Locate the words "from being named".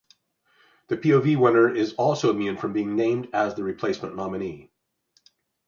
2.57-3.27